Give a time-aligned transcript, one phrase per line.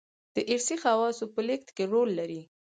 [0.35, 2.41] دارثي خواصو په لېږد کې رول لري.